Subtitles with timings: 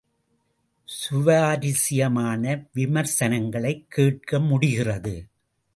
[0.87, 2.67] சுவாரசியமான
[2.73, 5.27] விமர்சனங்களைக் கேட்க முடிகிறது.